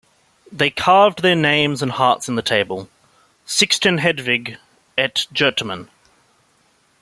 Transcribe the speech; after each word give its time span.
They 0.51 0.71
carved 0.71 1.21
their 1.21 1.35
names 1.35 1.83
and 1.83 1.91
hearts 1.91 2.27
in 2.27 2.33
the 2.33 2.41
table; 2.41 2.89
"Sixten 3.45 3.99
Hedvig- 3.99 4.57
Ett 4.97 5.27
hjerteminne". 5.31 5.89